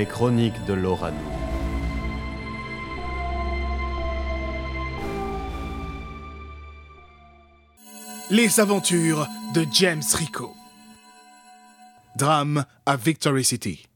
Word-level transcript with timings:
Les 0.00 0.06
chroniques 0.06 0.64
de 0.64 0.72
Lorano. 0.72 1.14
Les 8.30 8.60
aventures 8.60 9.28
de 9.52 9.66
James 9.70 10.00
Rico. 10.14 10.56
Drame 12.16 12.64
à 12.86 12.96
Victory 12.96 13.44
City. 13.44 13.89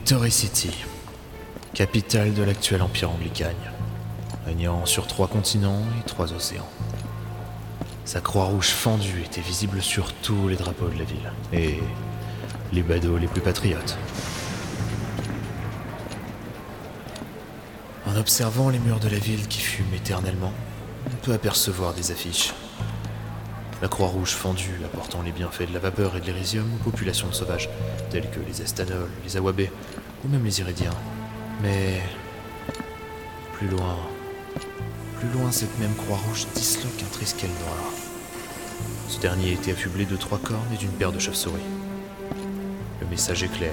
Victory 0.00 0.30
City, 0.30 0.70
capitale 1.74 2.32
de 2.32 2.42
l'actuel 2.42 2.80
empire 2.80 3.10
anglicagne, 3.10 3.70
régnant 4.46 4.86
sur 4.86 5.06
trois 5.06 5.28
continents 5.28 5.82
et 6.00 6.08
trois 6.08 6.32
océans. 6.32 6.68
Sa 8.06 8.22
croix 8.22 8.46
rouge 8.46 8.70
fendue 8.70 9.22
était 9.22 9.42
visible 9.42 9.82
sur 9.82 10.14
tous 10.14 10.48
les 10.48 10.56
drapeaux 10.56 10.88
de 10.88 10.98
la 10.98 11.04
ville, 11.04 11.30
et 11.52 11.78
les 12.72 12.82
badauds 12.82 13.18
les 13.18 13.28
plus 13.28 13.42
patriotes. 13.42 13.98
En 18.06 18.16
observant 18.16 18.70
les 18.70 18.78
murs 18.78 19.00
de 19.00 19.08
la 19.10 19.18
ville 19.18 19.46
qui 19.48 19.60
fument 19.60 19.94
éternellement, 19.94 20.54
on 21.06 21.24
peut 21.24 21.34
apercevoir 21.34 21.92
des 21.92 22.10
affiches. 22.10 22.54
La 23.82 23.88
Croix-Rouge 23.88 24.32
fendue 24.32 24.80
apportant 24.84 25.22
les 25.22 25.32
bienfaits 25.32 25.68
de 25.68 25.74
la 25.74 25.78
vapeur 25.78 26.16
et 26.16 26.20
de 26.20 26.26
l'irisium 26.26 26.66
aux 26.74 26.90
populations 26.90 27.32
sauvages, 27.32 27.68
telles 28.10 28.28
que 28.30 28.40
les 28.40 28.60
Estanols, 28.60 29.08
les 29.24 29.36
Awabés 29.36 29.70
ou 30.24 30.28
même 30.28 30.44
les 30.44 30.60
Iridiens. 30.60 30.94
Mais 31.62 32.02
plus 33.54 33.68
loin, 33.68 33.96
plus 35.18 35.28
loin, 35.30 35.52
cette 35.52 35.78
même 35.78 35.94
Croix-Rouge 35.94 36.46
disloque 36.54 37.02
un 37.02 37.12
triskel 37.12 37.50
noir. 37.50 37.92
Ce 39.08 39.20
dernier 39.20 39.52
était 39.52 39.72
affublé 39.72 40.04
de 40.04 40.16
trois 40.16 40.38
cornes 40.38 40.72
et 40.72 40.76
d'une 40.76 40.90
paire 40.90 41.12
de 41.12 41.18
chauves-souris. 41.18 41.60
Le 43.00 43.06
message 43.06 43.42
est 43.42 43.48
clair. 43.48 43.72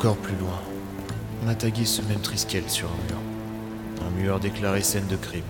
Encore 0.00 0.16
plus 0.16 0.36
loin, 0.36 0.58
on 1.44 1.48
a 1.48 1.54
tagué 1.54 1.84
ce 1.84 2.00
même 2.00 2.22
triskel 2.22 2.70
sur 2.70 2.88
un 2.88 3.12
mur. 3.12 3.20
Un 4.06 4.10
mur 4.12 4.40
déclaré 4.40 4.82
scène 4.82 5.06
de 5.08 5.16
crime. 5.16 5.44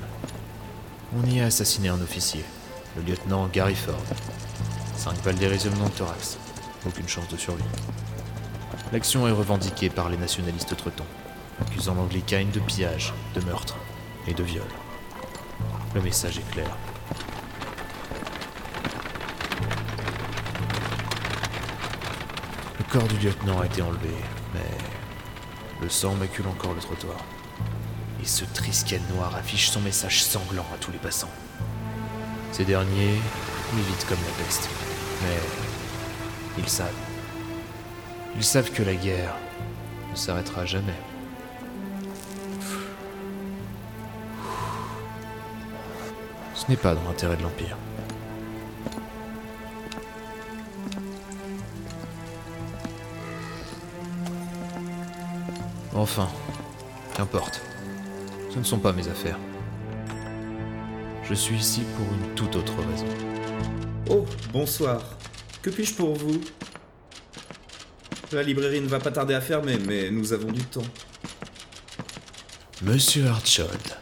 On 1.16 1.24
y 1.24 1.40
a 1.40 1.46
assassiné 1.46 1.88
un 1.88 2.00
officier, 2.00 2.44
le 2.96 3.02
lieutenant 3.02 3.46
Gary 3.46 3.76
Ford. 3.76 4.02
Cinq 4.96 5.22
balles 5.22 5.36
d'érisium 5.36 5.72
dans 5.74 5.84
le 5.84 5.90
thorax. 5.92 6.36
Aucune 6.84 7.06
chance 7.06 7.28
de 7.28 7.36
survie. 7.36 7.62
L'action 8.92 9.28
est 9.28 9.30
revendiquée 9.30 9.88
par 9.88 10.08
les 10.08 10.16
nationalistes 10.16 10.76
tretons, 10.76 11.06
accusant 11.60 11.94
l'Anglicane 11.94 12.50
de 12.50 12.58
pillage, 12.58 13.14
de 13.36 13.40
meurtre 13.42 13.76
et 14.26 14.34
de 14.34 14.42
viol. 14.42 14.66
Le 15.94 16.02
message 16.02 16.38
est 16.38 16.50
clair. 16.50 16.76
Le 22.80 22.84
corps 22.92 23.06
du 23.06 23.18
lieutenant 23.18 23.60
a 23.60 23.66
été 23.66 23.80
enlevé, 23.80 24.10
le 25.80 25.88
sang 25.88 26.14
macule 26.14 26.46
encore 26.46 26.74
le 26.74 26.80
trottoir. 26.80 27.16
Et 28.22 28.26
ce 28.26 28.44
triskel 28.44 29.00
noir 29.14 29.34
affiche 29.34 29.70
son 29.70 29.80
message 29.80 30.22
sanglant 30.22 30.66
à 30.74 30.78
tous 30.78 30.92
les 30.92 30.98
passants. 30.98 31.30
Ces 32.52 32.64
derniers 32.64 33.18
l'évitent 33.76 34.06
comme 34.08 34.18
la 34.18 34.44
peste. 34.44 34.68
Mais 35.22 35.38
ils 36.58 36.68
savent. 36.68 36.88
Ils 38.36 38.44
savent 38.44 38.70
que 38.70 38.82
la 38.82 38.94
guerre 38.94 39.34
ne 40.10 40.16
s'arrêtera 40.16 40.66
jamais. 40.66 40.92
Ce 46.54 46.68
n'est 46.68 46.76
pas 46.76 46.94
dans 46.94 47.04
l'intérêt 47.04 47.36
de 47.36 47.42
l'Empire. 47.42 47.76
Enfin, 56.00 56.30
qu'importe. 57.14 57.60
Ce 58.50 58.58
ne 58.58 58.64
sont 58.64 58.78
pas 58.78 58.90
mes 58.94 59.06
affaires. 59.06 59.38
Je 61.24 61.34
suis 61.34 61.56
ici 61.56 61.82
pour 61.94 62.06
une 62.14 62.34
toute 62.34 62.56
autre 62.56 62.72
raison. 62.90 63.04
Oh, 64.08 64.24
bonsoir. 64.50 65.02
Que 65.60 65.68
puis-je 65.68 65.92
pour 65.92 66.14
vous? 66.14 66.40
La 68.32 68.42
librairie 68.42 68.80
ne 68.80 68.88
va 68.88 68.98
pas 68.98 69.10
tarder 69.10 69.34
à 69.34 69.42
fermer, 69.42 69.76
mais 69.86 70.10
nous 70.10 70.32
avons 70.32 70.50
du 70.50 70.64
temps. 70.64 70.86
Monsieur 72.80 73.26
Hartshold, 73.26 73.98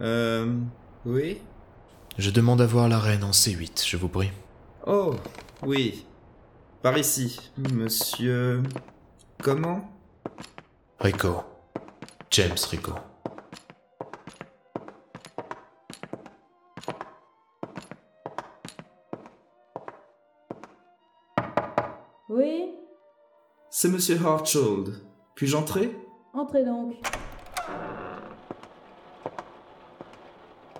Euh... 0.00 0.54
Oui? 1.04 1.38
Je 2.18 2.30
demande 2.30 2.60
à 2.60 2.66
voir 2.66 2.88
la 2.88 3.00
reine 3.00 3.24
en 3.24 3.32
C8, 3.32 3.84
je 3.84 3.96
vous 3.96 4.08
prie. 4.08 4.30
Oh, 4.86 5.16
oui. 5.66 6.06
Par 6.82 6.96
ici, 6.96 7.36
monsieur... 7.56 8.62
Comment? 9.42 9.97
Rico. 11.00 11.44
James 12.30 12.58
Rico. 12.70 12.92
Oui 22.28 22.74
C'est 23.70 23.88
monsieur 23.88 24.18
Hartshold. 24.24 25.00
Puis-je 25.36 25.56
entrer? 25.56 25.96
Entrez 26.34 26.64
donc. 26.64 26.96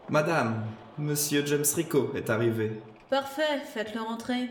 Madame, 0.09 0.65
monsieur 0.99 1.47
James 1.47 1.65
Rico 1.77 2.13
est 2.17 2.29
arrivé. 2.29 2.83
Parfait, 3.09 3.61
faites-le 3.73 4.01
rentrer. 4.01 4.49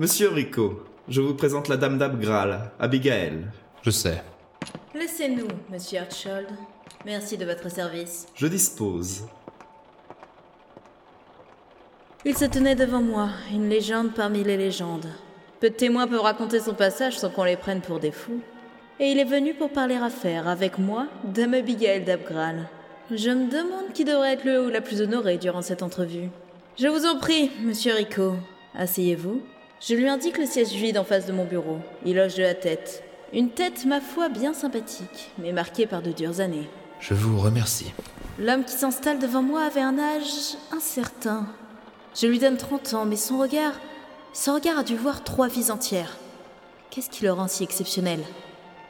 Monsieur 0.00 0.30
Rico, 0.30 0.84
je 1.10 1.20
vous 1.20 1.34
présente 1.34 1.66
la 1.68 1.76
dame 1.76 1.98
d'Abgral, 1.98 2.70
Abigail. 2.78 3.46
Je 3.82 3.90
sais. 3.90 4.22
Laissez-nous, 4.94 5.48
monsieur 5.70 5.98
Hartshold. 5.98 6.46
Merci 7.04 7.36
de 7.36 7.44
votre 7.44 7.68
service. 7.68 8.28
Je 8.36 8.46
dispose. 8.46 9.26
Il 12.24 12.36
se 12.36 12.44
tenait 12.44 12.76
devant 12.76 13.02
moi, 13.02 13.30
une 13.50 13.68
légende 13.68 14.14
parmi 14.14 14.44
les 14.44 14.56
légendes. 14.56 15.08
Peu 15.58 15.70
de 15.70 15.74
témoins 15.74 16.06
peuvent 16.06 16.20
raconter 16.20 16.60
son 16.60 16.74
passage 16.74 17.18
sans 17.18 17.30
qu'on 17.30 17.44
les 17.44 17.56
prenne 17.56 17.80
pour 17.80 17.98
des 17.98 18.12
fous. 18.12 18.40
Et 19.00 19.10
il 19.10 19.18
est 19.18 19.24
venu 19.24 19.54
pour 19.54 19.70
parler 19.70 19.96
affaires 19.96 20.46
avec 20.46 20.78
moi, 20.78 21.06
Dame 21.24 21.54
Abigail 21.54 22.04
d'Abgral. 22.04 22.68
Je 23.10 23.30
me 23.30 23.50
demande 23.50 23.92
qui 23.94 24.04
devrait 24.04 24.34
être 24.34 24.44
le 24.44 24.66
ou 24.66 24.68
la 24.68 24.80
plus 24.80 25.00
honorée 25.00 25.38
durant 25.38 25.62
cette 25.62 25.82
entrevue. 25.82 26.28
Je 26.78 26.86
vous 26.86 27.06
en 27.06 27.18
prie, 27.18 27.50
monsieur 27.62 27.94
Rico. 27.94 28.34
Asseyez-vous. 28.74 29.42
Je 29.80 29.94
lui 29.94 30.08
indique 30.08 30.36
le 30.36 30.44
siège 30.44 30.72
vide 30.72 30.98
en 30.98 31.04
face 31.04 31.24
de 31.24 31.32
mon 31.32 31.46
bureau. 31.46 31.78
Il 32.04 32.16
loge 32.16 32.34
de 32.34 32.42
la 32.42 32.54
tête. 32.54 33.02
Une 33.32 33.48
tête, 33.48 33.86
ma 33.86 34.02
foi, 34.02 34.28
bien 34.28 34.52
sympathique, 34.52 35.30
mais 35.38 35.52
marquée 35.52 35.86
par 35.86 36.02
de 36.02 36.12
dures 36.12 36.40
années. 36.40 36.68
Je 37.00 37.14
vous 37.14 37.38
remercie. 37.38 37.94
L'homme 38.38 38.64
qui 38.64 38.74
s'installe 38.74 39.18
devant 39.18 39.42
moi 39.42 39.62
avait 39.62 39.80
un 39.80 39.98
âge 39.98 40.56
incertain. 40.70 41.46
Je 42.14 42.26
lui 42.26 42.38
donne 42.38 42.58
30 42.58 42.92
ans, 42.92 43.04
mais 43.06 43.16
son 43.16 43.38
regard. 43.38 43.72
Son 44.34 44.54
regard 44.54 44.80
a 44.80 44.82
dû 44.82 44.96
voir 44.96 45.24
trois 45.24 45.48
vies 45.48 45.70
entières. 45.70 46.18
Qu'est-ce 46.90 47.08
qui 47.08 47.24
le 47.24 47.32
rend 47.32 47.48
si 47.48 47.64
exceptionnel? 47.64 48.20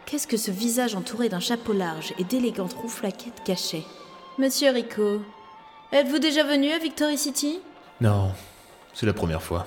Qu'est-ce 0.06 0.26
que 0.26 0.36
ce 0.36 0.50
visage 0.50 0.96
entouré 0.96 1.28
d'un 1.28 1.38
chapeau 1.38 1.72
large 1.72 2.14
et 2.18 2.24
d'élégantes 2.24 2.72
rouflaquettes 2.72 3.44
cachait? 3.44 3.84
Monsieur 4.38 4.70
Rico, 4.70 5.20
êtes-vous 5.92 6.18
déjà 6.18 6.42
venu 6.42 6.72
à 6.72 6.78
Victory 6.78 7.16
City? 7.16 7.60
Non, 8.00 8.32
c'est 8.92 9.06
la 9.06 9.12
première 9.12 9.42
fois. 9.42 9.66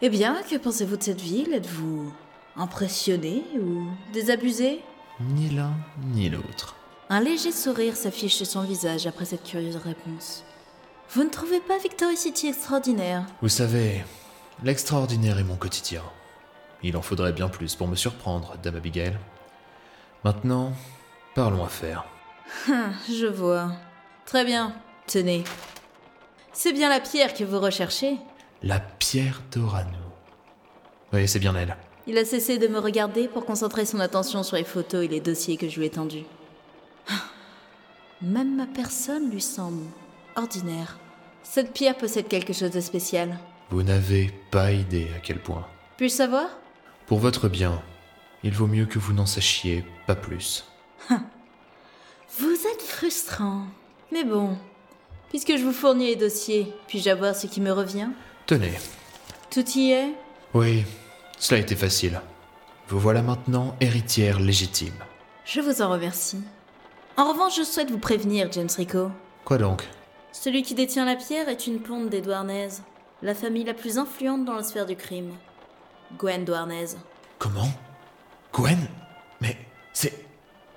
Eh 0.00 0.10
bien, 0.10 0.42
que 0.48 0.56
pensez-vous 0.56 0.96
de 0.96 1.02
cette 1.02 1.20
ville? 1.20 1.52
Êtes-vous 1.52 2.12
impressionné 2.56 3.42
ou 3.60 3.84
désabusé? 4.12 4.80
Ni 5.18 5.48
l'un 5.48 5.72
ni 6.12 6.28
l'autre. 6.28 6.76
Un 7.10 7.20
léger 7.20 7.50
sourire 7.50 7.96
s'affiche 7.96 8.36
sur 8.36 8.46
son 8.46 8.62
visage 8.62 9.08
après 9.08 9.24
cette 9.24 9.42
curieuse 9.42 9.76
réponse. 9.76 10.44
Vous 11.10 11.24
ne 11.24 11.30
trouvez 11.30 11.58
pas 11.60 11.78
Victory 11.78 12.16
City 12.16 12.46
extraordinaire? 12.46 13.24
Vous 13.42 13.48
savez, 13.48 14.04
l'extraordinaire 14.62 15.38
est 15.38 15.44
mon 15.44 15.56
quotidien. 15.56 16.02
Il 16.84 16.96
en 16.96 17.02
faudrait 17.02 17.32
bien 17.32 17.48
plus 17.48 17.74
pour 17.74 17.88
me 17.88 17.96
surprendre, 17.96 18.54
Dame 18.62 18.76
Abigail. 18.76 19.18
Maintenant, 20.22 20.74
parlons 21.34 21.64
affaires. 21.64 22.04
Ah, 22.70 22.90
je 23.08 23.26
vois. 23.26 23.72
Très 24.26 24.44
bien. 24.44 24.74
Tenez. 25.08 25.42
C'est 26.52 26.72
bien 26.72 26.88
la 26.88 27.00
pierre 27.00 27.34
que 27.34 27.42
vous 27.42 27.58
recherchez 27.58 28.18
La 28.62 28.80
pierre 28.80 29.40
d'Orano. 29.52 29.90
Oui, 31.12 31.28
c'est 31.28 31.38
bien 31.38 31.54
elle. 31.54 31.76
Il 32.06 32.18
a 32.18 32.24
cessé 32.24 32.58
de 32.58 32.66
me 32.66 32.78
regarder 32.78 33.28
pour 33.28 33.44
concentrer 33.44 33.84
son 33.84 34.00
attention 34.00 34.42
sur 34.42 34.56
les 34.56 34.64
photos 34.64 35.04
et 35.04 35.08
les 35.08 35.20
dossiers 35.20 35.56
que 35.56 35.68
je 35.68 35.78
lui 35.78 35.86
ai 35.86 35.90
tendus. 35.90 36.24
Ah. 37.08 37.22
Même 38.20 38.56
ma 38.56 38.66
personne 38.66 39.30
lui 39.30 39.40
semble 39.40 39.84
ordinaire. 40.34 40.98
Cette 41.42 41.72
pierre 41.72 41.96
possède 41.96 42.28
quelque 42.28 42.52
chose 42.52 42.72
de 42.72 42.80
spécial. 42.80 43.38
Vous 43.70 43.82
n'avez 43.82 44.32
pas 44.50 44.72
idée 44.72 45.08
à 45.16 45.20
quel 45.20 45.40
point. 45.40 45.66
Puis-je 45.96 46.14
savoir? 46.14 46.48
Pour 47.06 47.18
votre 47.18 47.48
bien, 47.48 47.80
il 48.42 48.52
vaut 48.52 48.66
mieux 48.66 48.86
que 48.86 48.98
vous 48.98 49.12
n'en 49.12 49.26
sachiez 49.26 49.84
pas 50.06 50.16
plus. 50.16 50.64
Vous 52.38 52.56
êtes 52.72 52.82
frustrant. 52.82 53.64
Mais 54.12 54.24
bon, 54.24 54.56
puisque 55.28 55.56
je 55.56 55.62
vous 55.62 55.72
fournis 55.72 56.08
les 56.08 56.16
dossiers, 56.16 56.72
puis-je 56.86 57.10
avoir 57.10 57.36
ce 57.36 57.46
qui 57.46 57.60
me 57.60 57.72
revient? 57.72 58.08
Tenez. 58.48 58.78
Tout 59.50 59.68
y 59.76 59.92
est? 59.92 60.14
Oui, 60.54 60.86
cela 61.38 61.58
a 61.58 61.60
été 61.60 61.76
facile. 61.76 62.18
Vous 62.88 62.98
voilà 62.98 63.20
maintenant 63.20 63.76
héritière 63.78 64.40
légitime. 64.40 64.94
Je 65.44 65.60
vous 65.60 65.82
en 65.82 65.90
remercie. 65.90 66.40
En 67.18 67.30
revanche, 67.30 67.58
je 67.58 67.62
souhaite 67.62 67.90
vous 67.90 67.98
prévenir, 67.98 68.50
James 68.50 68.70
Rico. 68.74 69.10
Quoi 69.44 69.58
donc? 69.58 69.86
Celui 70.32 70.62
qui 70.62 70.74
détient 70.74 71.04
la 71.04 71.16
pierre 71.16 71.50
est 71.50 71.66
une 71.66 71.78
ponte 71.80 72.08
des 72.08 72.22
Douarnez, 72.22 72.68
la 73.20 73.34
famille 73.34 73.64
la 73.64 73.74
plus 73.74 73.98
influente 73.98 74.46
dans 74.46 74.54
la 74.54 74.62
sphère 74.62 74.86
du 74.86 74.96
crime. 74.96 75.34
Gwen 76.16 76.46
Douarnez. 76.46 76.96
Comment? 77.38 77.68
Gwen? 78.54 78.78
Mais 79.42 79.58
c'est. 79.92 80.24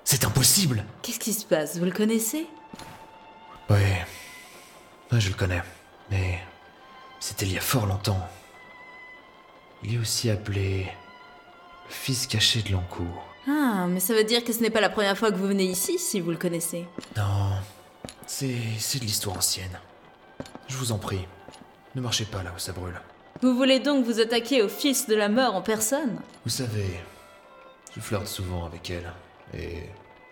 C'est 0.04 0.26
impossible 0.26 0.84
Qu'est-ce 1.00 1.18
qui 1.20 1.32
se 1.32 1.46
passe? 1.46 1.78
Vous 1.78 1.86
le 1.86 1.90
connaissez? 1.90 2.46
Oui. 3.70 3.78
Je 5.10 5.28
le 5.30 5.34
connais. 5.34 5.62
Mais. 6.10 6.38
C'était 7.32 7.46
il 7.46 7.54
y 7.54 7.56
a 7.56 7.62
fort 7.62 7.86
longtemps. 7.86 8.28
Il 9.82 9.94
est 9.94 9.98
aussi 9.98 10.28
appelé. 10.28 10.86
Le 11.86 11.90
fils 11.94 12.26
caché 12.26 12.60
de 12.60 12.72
l'encours. 12.72 13.24
Ah, 13.48 13.86
mais 13.88 14.00
ça 14.00 14.12
veut 14.12 14.24
dire 14.24 14.44
que 14.44 14.52
ce 14.52 14.60
n'est 14.60 14.68
pas 14.68 14.82
la 14.82 14.90
première 14.90 15.16
fois 15.16 15.32
que 15.32 15.36
vous 15.36 15.46
venez 15.46 15.64
ici, 15.64 15.98
si 15.98 16.20
vous 16.20 16.30
le 16.30 16.36
connaissez. 16.36 16.86
Non. 17.16 17.52
C'est. 18.26 18.58
C'est 18.78 18.98
de 18.98 19.04
l'histoire 19.04 19.38
ancienne. 19.38 19.80
Je 20.68 20.76
vous 20.76 20.92
en 20.92 20.98
prie. 20.98 21.26
Ne 21.94 22.02
marchez 22.02 22.26
pas 22.26 22.42
là 22.42 22.52
où 22.54 22.58
ça 22.58 22.72
brûle. 22.72 23.00
Vous 23.40 23.56
voulez 23.56 23.80
donc 23.80 24.04
vous 24.04 24.20
attaquer 24.20 24.60
au 24.60 24.68
fils 24.68 25.06
de 25.06 25.14
la 25.14 25.30
mort 25.30 25.54
en 25.54 25.62
personne? 25.62 26.20
Vous 26.44 26.50
savez, 26.50 27.00
je 27.96 28.00
flirte 28.00 28.26
souvent 28.26 28.66
avec 28.66 28.90
elle. 28.90 29.10
Et 29.54 29.84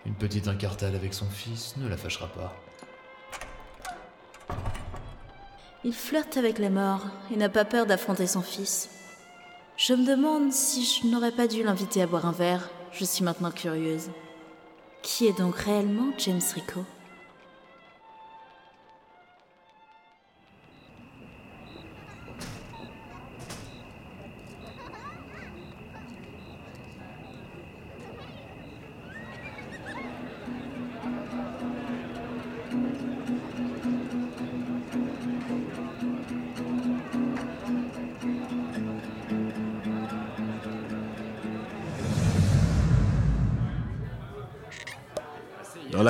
une 0.05 0.13
petite 0.13 0.47
incartade 0.47 0.93
avec 0.93 1.15
son 1.15 1.31
fils 1.31 1.75
ne 1.77 1.89
la 1.89 1.97
fâchera 1.97 2.27
pas. 2.27 2.55
Il 5.83 5.93
flirte 5.93 6.37
avec 6.37 6.59
la 6.59 6.69
mort 6.69 7.07
et 7.31 7.35
n'a 7.35 7.49
pas 7.49 7.65
peur 7.65 7.87
d'affronter 7.87 8.27
son 8.27 8.43
fils. 8.43 8.87
Je 9.77 9.95
me 9.95 10.05
demande 10.05 10.53
si 10.53 10.85
je 10.85 11.07
n'aurais 11.07 11.31
pas 11.31 11.47
dû 11.47 11.63
l'inviter 11.63 12.03
à 12.03 12.07
boire 12.07 12.27
un 12.27 12.31
verre. 12.31 12.69
Je 12.91 13.03
suis 13.03 13.23
maintenant 13.23 13.49
curieuse. 13.49 14.11
Qui 15.01 15.25
est 15.25 15.35
donc 15.35 15.55
réellement 15.55 16.11
James 16.19 16.41
Rico? 16.53 16.81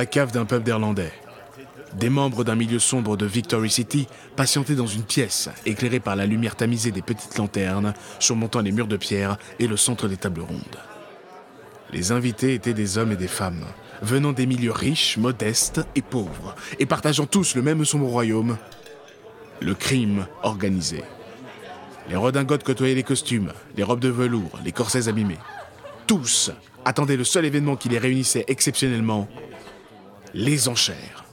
La 0.01 0.07
cave 0.07 0.31
d'un 0.31 0.45
pub 0.45 0.63
d'Irlandais, 0.63 1.13
des 1.94 2.09
membres 2.09 2.44
d'un 2.44 2.56
milieu 2.56 2.80
sombre 2.80 3.18
de 3.18 3.27
Victory 3.27 3.69
City 3.69 4.07
patientaient 4.36 4.74
dans 4.74 4.88
une 4.88 5.03
pièce 5.03 5.48
éclairée 5.63 6.00
par 6.00 6.15
la 6.15 6.25
lumière 6.25 6.56
tamisée 6.56 6.89
des 6.89 7.03
petites 7.03 7.38
lanternes 7.38 7.94
surmontant 8.18 8.62
les 8.62 8.71
murs 8.71 8.88
de 8.88 8.98
pierre 8.98 9.38
et 9.59 9.68
le 9.68 9.77
centre 9.77 10.07
des 10.07 10.18
tables 10.18 10.42
rondes. 10.42 10.80
Les 11.94 12.12
invités 12.12 12.56
étaient 12.56 12.74
des 12.74 12.98
hommes 12.98 13.12
et 13.12 13.15
des 13.15 13.27
femmes, 13.27 13.63
venant 14.01 14.31
des 14.31 14.48
milieux 14.48 14.71
riches, 14.71 15.18
modestes 15.18 15.81
et 15.94 16.01
pauvres, 16.01 16.56
et 16.80 16.88
partageant 16.88 17.27
tous 17.27 17.53
le 17.53 17.62
même 17.62 17.86
sombre 17.86 18.07
royaume, 18.07 18.57
le 19.59 19.75
crime 19.75 20.25
organisé. 20.42 21.03
Les 22.09 22.15
redingotes 22.15 22.63
côtoyaient 22.63 22.95
les 22.95 23.03
costumes, 23.03 23.53
les 23.77 23.83
robes 23.83 24.00
de 24.00 24.09
velours, 24.09 24.57
les 24.65 24.71
corsets 24.71 25.09
abîmés. 25.09 25.38
Tous 26.07 26.51
attendaient 26.86 27.18
le 27.18 27.24
seul 27.24 27.45
événement 27.45 27.75
qui 27.75 27.89
les 27.89 28.00
réunissait 28.00 28.45
exceptionnellement, 28.48 29.27
les 30.33 30.68
enchères. 30.68 31.25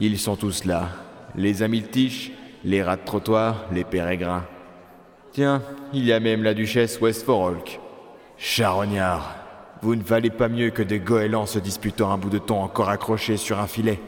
Ils 0.00 0.18
sont 0.18 0.36
tous 0.36 0.64
là. 0.64 0.90
Les 1.34 1.56
Tiche, 1.82 2.32
les 2.64 2.82
rats 2.82 2.96
de 2.96 3.04
trottoir, 3.04 3.66
les 3.72 3.84
pérégrins. 3.84 4.44
Tiens, 5.32 5.62
il 5.92 6.04
y 6.04 6.12
a 6.12 6.20
même 6.20 6.42
la 6.42 6.54
duchesse 6.54 7.00
Westforolk. 7.00 7.80
Charognard, 8.36 9.36
vous 9.82 9.96
ne 9.96 10.02
valez 10.02 10.30
pas 10.30 10.48
mieux 10.48 10.70
que 10.70 10.82
des 10.82 11.00
goélands 11.00 11.46
se 11.46 11.58
disputant 11.58 12.12
un 12.12 12.18
bout 12.18 12.30
de 12.30 12.38
thon 12.38 12.60
encore 12.60 12.88
accroché 12.88 13.36
sur 13.36 13.58
un 13.58 13.66
filet. 13.66 14.00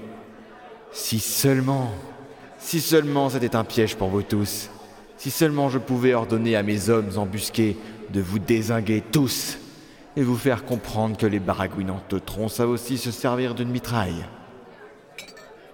Si 0.92 1.18
seulement, 1.18 1.90
si 2.58 2.80
seulement 2.80 3.28
c'était 3.28 3.56
un 3.56 3.64
piège 3.64 3.96
pour 3.96 4.08
vous 4.08 4.22
tous. 4.22 4.70
Si 5.16 5.30
seulement 5.30 5.68
je 5.68 5.78
pouvais 5.78 6.14
ordonner 6.14 6.56
à 6.56 6.62
mes 6.62 6.88
hommes 6.88 7.10
embusqués 7.16 7.76
de 8.12 8.20
vous 8.20 8.38
désinguer 8.38 9.02
tous 9.12 9.58
et 10.16 10.22
vous 10.22 10.36
faire 10.36 10.64
comprendre 10.64 11.16
que 11.16 11.26
les 11.26 11.38
baragouinants 11.38 12.02
teutrons 12.08 12.48
savent 12.48 12.70
aussi 12.70 12.98
se 12.98 13.10
servir 13.10 13.54
d'une 13.54 13.70
mitraille. 13.70 14.24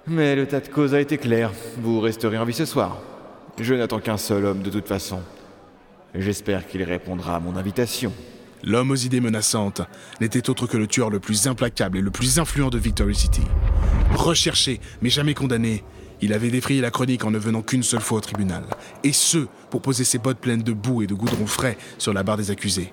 Mais 0.07 0.37
le 0.37 0.47
tas 0.47 0.61
de 0.61 0.69
cause 0.69 0.95
a 0.95 1.01
été 1.01 1.19
clair. 1.19 1.51
Vous 1.79 2.01
resterez 2.01 2.39
en 2.39 2.45
vie 2.45 2.53
ce 2.53 2.65
soir. 2.65 2.99
Je 3.59 3.75
n'attends 3.75 4.01
qu'un 4.01 4.19
seul 4.19 4.45
homme 4.45 4.63
de 4.63 4.71
toute 4.71 4.87
façon. 4.87 5.21
J'espère 6.15 6.67
qu'il 6.67 6.83
répondra 6.83 7.37
à 7.37 7.41
mon 7.41 7.57
invitation. 7.57 8.13
L'homme 8.63 8.91
aux 8.91 8.97
idées 8.97 9.21
menaçantes 9.21 9.83
n'était 10.21 10.49
autre 10.49 10.67
que 10.67 10.77
le 10.77 10.87
tueur 10.87 11.11
le 11.11 11.21
plus 11.21 11.47
implacable 11.47 11.99
et 11.99 12.03
le 12.03 12.11
plus 12.11 12.39
influent 12.39 12.71
de 12.71 12.79
Victory 12.79 13.15
City. 13.15 13.43
Recherché, 14.15 14.81
mais 15.03 15.11
jamais 15.11 15.35
condamné, 15.35 15.85
il 16.23 16.33
avait 16.33 16.51
défrayé 16.51 16.81
la 16.81 16.91
chronique 16.91 17.25
en 17.25 17.31
ne 17.31 17.39
venant 17.39 17.63
qu'une 17.63 17.83
seule 17.83 18.01
fois 18.01 18.19
au 18.19 18.23
tribunal. 18.23 18.65
Et 19.05 19.13
ce, 19.13 19.47
pour 19.71 19.83
poser 19.83 20.05
ses 20.05 20.19
bottes 20.19 20.39
pleines 20.39 20.63
de 20.63 20.73
boue 20.73 21.03
et 21.03 21.07
de 21.07 21.15
goudron 21.15 21.47
frais 21.47 21.77
sur 21.99 22.13
la 22.15 22.23
barre 22.23 22.39
des 22.39 22.51
accusés, 22.51 22.93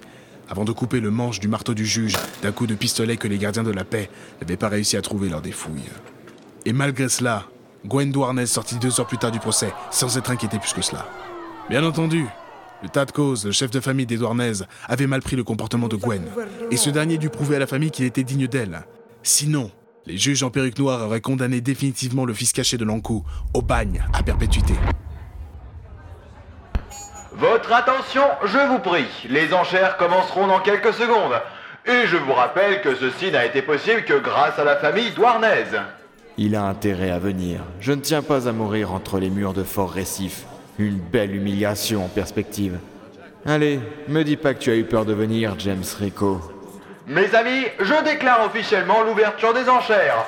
avant 0.50 0.66
de 0.66 0.72
couper 0.72 1.00
le 1.00 1.12
manche 1.12 1.40
du 1.40 1.48
marteau 1.48 1.74
du 1.74 1.86
juge 1.86 2.16
d'un 2.42 2.52
coup 2.52 2.68
de 2.68 2.76
pistolet 2.76 3.18
que 3.18 3.28
les 3.28 3.38
gardiens 3.38 3.64
de 3.64 3.72
la 3.72 3.84
paix 3.84 4.10
n'avaient 4.42 4.58
pas 4.58 4.70
réussi 4.70 4.98
à 4.98 5.02
trouver 5.02 5.30
lors 5.30 5.42
des 5.42 5.52
fouilles. 5.52 5.90
Et 6.66 6.74
malgré 6.74 7.10
cela, 7.10 7.46
Gwen 7.86 8.12
Douarnez 8.12 8.46
sortit 8.46 8.78
deux 8.78 9.00
heures 9.00 9.08
plus 9.08 9.18
tard 9.18 9.32
du 9.32 9.40
procès, 9.40 9.74
sans 9.92 10.18
être 10.18 10.32
inquiété 10.32 10.60
plus 10.60 10.74
que 10.74 10.82
cela. 10.82 11.06
Bien 11.70 11.84
entendu, 11.84 12.26
le 12.82 12.90
tas 12.90 13.06
de 13.06 13.46
le 13.46 13.52
chef 13.52 13.72
de 13.72 13.80
famille 13.80 14.06
des 14.06 14.18
Douarnez, 14.18 14.64
avait 14.88 15.08
mal 15.08 15.22
pris 15.22 15.36
le 15.36 15.44
comportement 15.44 15.88
de 15.88 15.96
Gwen, 15.96 16.24
et 16.72 16.78
ce 16.78 16.90
dernier 16.90 17.18
dut 17.18 17.30
prouver 17.30 17.56
à 17.56 17.60
la 17.60 17.68
famille 17.68 17.92
qu'il 17.92 18.06
était 18.06 18.24
digne 18.24 18.48
d'elle. 18.48 18.84
Sinon, 19.24 19.72
les 20.06 20.18
juges 20.18 20.44
en 20.44 20.50
perruque 20.50 20.78
noire 20.78 21.06
auraient 21.06 21.22
condamné 21.22 21.62
définitivement 21.62 22.26
le 22.26 22.34
fils 22.34 22.52
caché 22.52 22.78
de 22.78 22.84
l'Ankou 22.84 23.24
au 23.54 23.62
bagne 23.62 24.04
à 24.14 24.22
perpétuité. 24.22 24.74
Votre 27.36 27.74
attention, 27.74 28.24
je 28.46 28.60
vous 28.60 28.80
prie. 28.80 29.08
Les 29.30 29.54
enchères 29.54 29.98
commenceront 29.98 30.48
dans 30.48 30.60
quelques 30.60 30.94
secondes. 30.94 31.42
Et 31.86 32.08
je 32.08 32.16
vous 32.16 32.34
rappelle 32.34 32.82
que 32.82 32.96
ceci 32.96 33.32
n'a 33.32 33.46
été 33.46 33.62
possible 33.62 34.04
que 34.04 34.14
grâce 34.20 34.58
à 34.60 34.64
la 34.64 34.78
famille 34.78 35.12
Douarnez. 35.12 35.66
Il 36.38 36.56
a 36.56 36.64
intérêt 36.64 37.12
à 37.12 37.20
venir. 37.20 37.60
Je 37.80 37.92
ne 37.92 38.02
tiens 38.02 38.22
pas 38.22 38.48
à 38.48 38.52
mourir 38.52 38.94
entre 38.94 39.20
les 39.20 39.30
murs 39.30 39.54
de 39.54 39.64
Fort 39.64 39.92
Récif. 39.92 40.44
Une 40.80 40.98
belle 40.98 41.36
humiliation 41.36 42.06
en 42.06 42.08
perspective. 42.08 42.80
Allez, 43.46 43.80
me 44.08 44.24
dis 44.24 44.38
pas 44.38 44.54
que 44.54 44.60
tu 44.60 44.72
as 44.72 44.76
eu 44.76 44.86
peur 44.86 45.06
de 45.06 45.14
venir, 45.14 45.56
James 45.60 45.84
Rico. 46.00 46.40
Mes 47.08 47.36
amis, 47.36 47.66
je 47.80 48.04
déclare 48.04 48.46
officiellement 48.46 49.04
l'ouverture 49.04 49.54
des 49.54 49.68
enchères. 49.68 50.26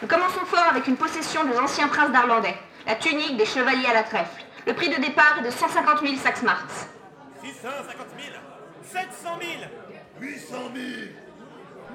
Nous 0.00 0.08
commençons 0.08 0.44
fort 0.46 0.66
avec 0.70 0.86
une 0.86 0.96
possession 0.96 1.44
des 1.44 1.58
anciens 1.58 1.88
princes 1.88 2.12
d'Arlandais, 2.12 2.54
la 2.86 2.94
tunique 2.94 3.36
des 3.36 3.46
chevaliers 3.46 3.86
à 3.86 3.94
la 3.94 4.02
trèfle. 4.02 4.42
Le 4.66 4.74
prix 4.74 4.88
de 4.88 5.00
départ 5.00 5.38
est 5.40 5.46
de 5.46 5.50
150 5.50 6.00
000 6.00 6.16
Saxmarks. 6.16 6.88
650 7.42 8.06
000 8.18 8.36
700 8.82 9.28
000 9.40 9.52
800 10.20 10.56
000 10.74 10.86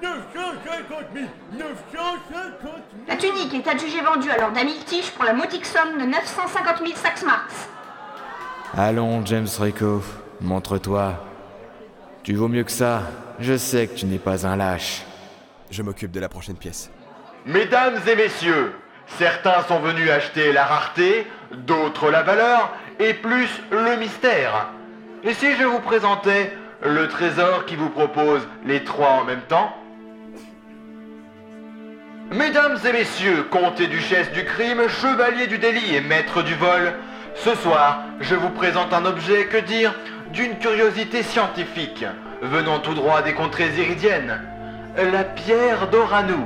950 0.02 1.06
000 1.14 1.26
950 1.54 2.20
000 2.34 2.74
La 3.08 3.16
tunique 3.16 3.54
est 3.54 3.68
adjugée 3.68 4.02
vendue 4.02 4.30
à 4.30 4.38
Lord 4.38 4.58
Amiltish 4.58 5.12
pour 5.12 5.26
la 5.26 5.34
modique 5.34 5.66
somme 5.66 5.98
de 6.00 6.06
950 6.06 6.78
000 6.80 6.92
Saxmarks. 6.96 7.52
Allons, 8.78 9.26
James 9.26 9.48
Rico, 9.60 10.02
montre-toi. 10.42 11.24
Tu 12.24 12.34
vaux 12.34 12.48
mieux 12.48 12.64
que 12.64 12.72
ça. 12.72 13.04
Je 13.40 13.56
sais 13.56 13.88
que 13.88 13.96
tu 13.96 14.06
n'es 14.06 14.18
pas 14.18 14.48
un 14.48 14.56
lâche. 14.56 15.04
Je 15.70 15.82
m'occupe 15.82 16.12
de 16.12 16.20
la 16.20 16.30
prochaine 16.30 16.58
pièce. 16.58 16.90
Mesdames 17.46 18.00
et 18.08 18.16
messieurs, 18.16 18.74
certains 19.08 19.62
sont 19.68 19.80
venus 19.80 20.10
acheter 20.10 20.52
la 20.52 20.66
rareté, 20.66 21.28
d'autres 21.52 22.12
la 22.12 22.24
valeur, 22.24 22.74
et 23.00 23.14
plus 23.14 23.50
le 23.72 23.98
mystère. 23.98 24.70
Et 25.24 25.34
si 25.34 25.56
je 25.56 25.64
vous 25.64 25.80
présentais 25.80 26.56
le 26.82 27.08
trésor 27.08 27.66
qui 27.66 27.76
vous 27.76 27.90
propose 27.90 28.48
les 28.66 28.84
trois 28.84 29.10
en 29.10 29.24
même 29.24 29.42
temps? 29.42 29.76
Mesdames 32.32 32.78
et 32.84 32.92
messieurs, 32.92 33.46
comtes 33.52 33.80
et 33.80 33.88
duchesses 33.88 34.32
du 34.32 34.46
crime, 34.46 34.88
chevaliers 34.90 35.48
du 35.48 35.60
délit 35.60 35.96
et 35.96 36.02
maîtres 36.02 36.42
du 36.42 36.56
vol, 36.56 36.94
ce 37.36 37.54
soir, 37.56 38.02
je 38.20 38.34
vous 38.34 38.50
présente 38.50 38.94
un 38.94 39.06
objet, 39.06 39.46
que 39.46 39.58
dire, 39.58 39.94
d'une 40.32 40.58
curiosité 40.58 41.22
scientifique, 41.22 42.06
venant 42.42 42.80
tout 42.80 42.94
droit 42.94 43.22
des 43.22 43.34
contrées 43.34 43.70
iridiennes, 43.78 44.42
la 44.98 45.24
pierre 45.24 45.88
d'Oranou. 45.90 46.46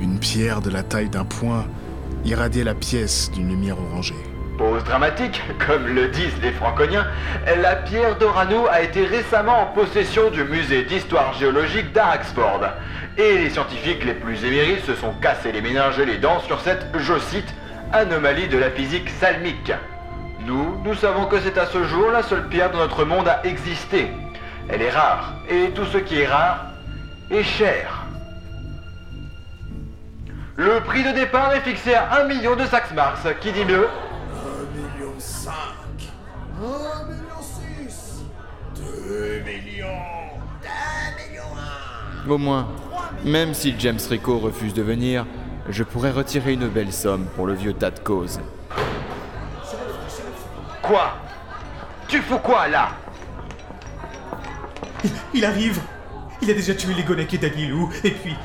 Une 0.00 0.18
pierre 0.18 0.62
de 0.62 0.70
la 0.70 0.82
taille 0.82 1.10
d'un 1.10 1.26
poing 1.26 1.66
irradiait 2.24 2.64
la 2.64 2.74
pièce 2.74 3.30
d'une 3.32 3.48
lumière 3.48 3.76
orangée. 3.78 4.14
Pause 4.56 4.82
dramatique, 4.84 5.42
comme 5.66 5.86
le 5.86 6.08
disent 6.08 6.40
les 6.42 6.52
franconiens, 6.52 7.06
la 7.60 7.76
pierre 7.76 8.16
d'Oranou 8.16 8.66
a 8.70 8.80
été 8.80 9.04
récemment 9.04 9.60
en 9.60 9.66
possession 9.66 10.30
du 10.30 10.44
musée 10.44 10.84
d'histoire 10.84 11.34
géologique 11.34 11.92
d'Araxford. 11.92 12.62
Et 13.18 13.38
les 13.38 13.50
scientifiques 13.50 14.04
les 14.04 14.14
plus 14.14 14.42
émérites 14.42 14.86
se 14.86 14.94
sont 14.94 15.12
cassés 15.20 15.52
les 15.52 15.60
méninges 15.60 15.98
et 15.98 16.06
les 16.06 16.18
dents 16.18 16.40
sur 16.40 16.60
cette, 16.60 16.86
je 16.96 17.18
cite, 17.18 17.54
anomalie 17.92 18.48
de 18.48 18.56
la 18.56 18.70
physique 18.70 19.10
salmique. 19.20 19.72
Nous, 20.46 20.80
nous 20.82 20.94
savons 20.94 21.26
que 21.26 21.40
c'est 21.40 21.58
à 21.58 21.66
ce 21.66 21.84
jour 21.84 22.10
la 22.10 22.22
seule 22.22 22.48
pierre 22.48 22.70
de 22.70 22.78
notre 22.78 23.04
monde 23.04 23.28
à 23.28 23.42
exister. 23.44 24.08
Elle 24.70 24.80
est 24.80 24.90
rare, 24.90 25.34
et 25.50 25.70
tout 25.74 25.84
ce 25.84 25.98
qui 25.98 26.20
est 26.20 26.26
rare 26.26 26.68
est 27.30 27.42
cher. 27.42 27.99
Le 30.60 30.78
prix 30.80 31.02
de 31.02 31.12
départ 31.12 31.54
est 31.54 31.62
fixé 31.62 31.94
à 31.94 32.20
1 32.20 32.24
million 32.24 32.54
de 32.54 32.66
Sax 32.66 32.92
Mars, 32.92 33.20
qui 33.40 33.50
dit 33.50 33.64
mieux 33.64 33.88
1 33.88 34.98
million 34.98 35.14
5 35.18 35.54
1 36.62 37.04
million 37.06 37.40
6 37.88 38.24
2 38.76 39.42
millions 39.42 39.86
2 40.60 40.68
millions 41.30 41.56
1 42.26 42.30
Au 42.30 42.36
moins, 42.36 42.68
même 43.24 43.54
si 43.54 43.74
James 43.78 43.98
Rico 44.10 44.38
refuse 44.38 44.74
de 44.74 44.82
venir, 44.82 45.24
je 45.70 45.82
pourrais 45.82 46.10
retirer 46.10 46.52
une 46.52 46.68
belle 46.68 46.92
somme 46.92 47.24
pour 47.36 47.46
le 47.46 47.54
vieux 47.54 47.72
tas 47.72 47.90
de 47.90 48.00
cause. 48.00 48.38
Quoi? 50.82 51.14
Tu 52.06 52.18
fous 52.18 52.36
quoi 52.36 52.68
là? 52.68 52.90
Il 55.32 55.42
arrive. 55.46 55.80
Il 56.42 56.50
a 56.50 56.52
déjà 56.52 56.74
tué 56.74 56.92
les 56.92 57.02
Gonek 57.02 57.32
et 57.32 57.38
Danilou, 57.38 57.88
et 58.04 58.10
puis... 58.10 58.36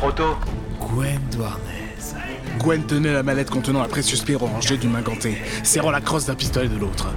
trop 0.00 0.12
tôt. 0.12 0.36
Gwen 0.80 1.20
Douarnez. 1.30 2.14
Gwen 2.58 2.82
tenait 2.84 3.12
la 3.12 3.22
mallette 3.22 3.50
contenant 3.50 3.82
la 3.82 3.88
précieuse 3.88 4.22
pierre 4.22 4.42
orangée 4.42 4.78
d'une 4.78 4.90
main 4.90 5.02
gantée, 5.02 5.36
serrant 5.62 5.90
la 5.90 6.00
crosse 6.00 6.24
d'un 6.24 6.34
pistolet 6.34 6.68
de 6.68 6.78
l'autre. 6.78 7.08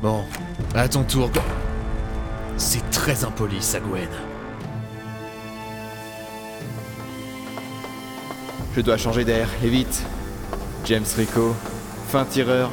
Bon, 0.00 0.24
à 0.74 0.88
ton 0.88 1.02
tour. 1.02 1.30
C'est 2.56 2.88
très 2.90 3.24
impoli, 3.24 3.60
ça, 3.60 3.80
Gwen. 3.80 4.08
Je 8.76 8.80
dois 8.80 8.96
changer 8.96 9.24
d'air, 9.24 9.48
et 9.64 9.68
vite. 9.68 10.02
James 10.84 11.04
Rico, 11.16 11.56
fin 12.08 12.24
tireur, 12.24 12.70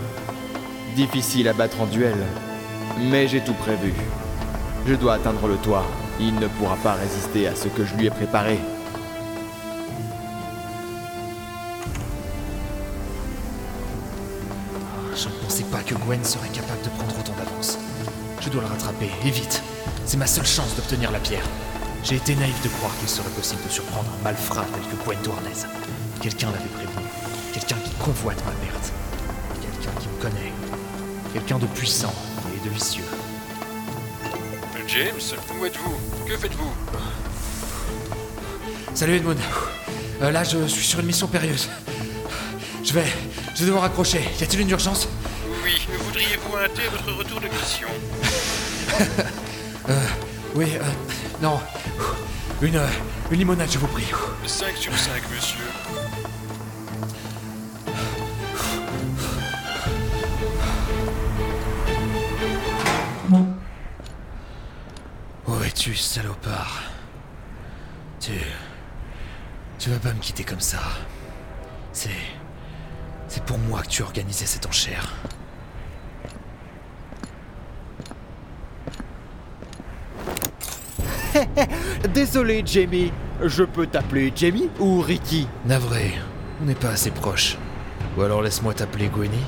difficile 0.96 1.48
à 1.48 1.54
battre 1.54 1.82
en 1.82 1.88
duel. 1.88 2.18
Mais 2.98 3.28
j'ai 3.28 3.42
tout 3.42 3.54
prévu. 3.54 3.94
Je 4.88 4.96
dois 4.96 5.16
atteindre 5.16 5.48
le 5.48 5.56
toit. 5.58 5.86
Il 6.20 6.36
ne 6.36 6.48
pourra 6.48 6.76
pas 6.78 6.94
résister 6.94 7.48
à 7.48 7.56
ce 7.56 7.68
que 7.68 7.86
je 7.86 7.96
lui 7.96 8.08
ai 8.08 8.10
préparé. 8.10 8.60
Je 15.16 15.28
ne 15.28 15.34
pensais 15.44 15.64
pas 15.64 15.80
que 15.80 15.96
Gwen 15.96 16.24
serait 16.24 16.50
capable 16.50 16.82
de 16.84 16.90
prendre 16.90 17.20
autant 17.20 17.34
d'avance. 17.38 17.78
Je 18.40 18.50
dois 18.50 18.62
le 18.62 18.68
rattraper, 18.68 19.10
et 19.26 19.30
vite. 19.30 19.62
C'est 20.06 20.18
ma 20.18 20.28
seule 20.28 20.46
chance 20.46 20.76
d'obtenir 20.76 21.12
la 21.12 21.20
pierre. 21.20 21.46
J'ai 22.04 22.16
été 22.16 22.36
naïf 22.36 22.62
de 22.64 22.70
croire 22.70 22.92
qu'il 23.00 23.10
serait 23.10 23.30
possible 23.30 23.62
de 23.64 23.70
surprendre 23.70 24.10
un 24.20 24.24
malfrat 24.24 24.66
tel 24.74 24.82
que 24.82 25.04
Gwen 25.04 25.20
Douarnez. 25.24 25.66
Quelqu'un 26.22 26.48
l'avait 26.52 26.70
prévenu. 26.70 27.06
Quelqu'un 27.54 27.78
qui 27.84 27.92
convoite 27.96 28.44
ma 28.46 28.52
perte. 28.66 28.92
Quelqu'un 29.62 30.00
qui 30.00 30.08
me 30.08 30.22
connaît. 30.22 30.52
Quelqu'un 31.34 31.60
de 31.60 31.68
puissant 31.68 32.14
et 32.62 32.70
de 32.70 32.74
vicieux. 32.74 33.04
James, 34.88 35.40
où 35.60 35.66
êtes-vous? 35.66 36.26
Que 36.28 36.38
faites-vous? 36.38 36.72
Salut 38.94 39.16
Edmund. 39.16 39.40
Euh, 40.22 40.32
là, 40.32 40.44
je 40.44 40.68
suis 40.68 40.86
sur 40.86 41.00
une 41.00 41.06
mission 41.06 41.28
périlleuse. 41.28 41.70
Je 42.84 42.94
vais. 42.94 43.06
Je 43.56 43.62
vais 43.62 43.66
devoir 43.68 43.86
accrocher. 43.86 44.22
Y 44.40 44.44
a-t-il 44.44 44.62
une 44.62 44.70
urgence? 44.70 45.08
Oui, 45.64 45.88
voudriez-vous 46.06 46.56
un 46.58 46.68
thé 46.70 46.84
à 46.88 46.90
votre 46.90 47.18
retour 47.18 47.40
de 47.40 47.48
mission? 47.48 47.88
Euh. 49.90 50.00
Oui, 50.56 50.74
euh. 50.76 50.84
Non. 51.42 51.60
Une. 52.62 52.76
euh, 52.76 52.88
une 53.32 53.40
limonade, 53.40 53.70
je 53.72 53.80
vous 53.80 53.88
prie. 53.88 54.06
5 54.46 54.76
sur 54.78 54.96
5, 54.98 55.14
monsieur. 55.34 55.58
Es-tu, 65.82 65.96
salopard 65.96 66.84
Tu. 68.20 68.34
Tu 69.80 69.90
vas 69.90 69.98
pas 69.98 70.14
me 70.14 70.20
quitter 70.20 70.44
comme 70.44 70.60
ça. 70.60 70.78
C'est. 71.92 72.10
C'est 73.28 73.44
pour 73.46 73.58
moi 73.58 73.82
que 73.82 73.88
tu 73.88 74.04
as 74.04 74.06
organisé 74.06 74.46
cette 74.46 74.68
enchère. 74.68 75.12
Désolé, 82.14 82.62
Jamie. 82.64 83.12
Je 83.44 83.64
peux 83.64 83.88
t'appeler 83.88 84.32
Jamie 84.36 84.70
ou 84.80 85.02
Ricky? 85.02 85.48
Navré, 85.66 86.14
on 86.62 86.66
n'est 86.66 86.76
pas 86.76 86.90
assez 86.90 87.10
proches. 87.10 87.58
Ou 88.18 88.22
alors 88.22 88.44
laisse-moi 88.44 88.76
t'appeler 88.76 89.08
Gwenny. 89.08 89.44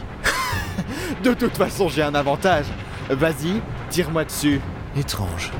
De 1.23 1.35
toute 1.35 1.55
façon, 1.55 1.89
j'ai 1.89 2.01
un 2.01 2.15
avantage. 2.15 2.65
Vas-y, 3.11 3.61
tire-moi 3.91 4.25
dessus. 4.25 4.59
Étrange. 4.97 5.51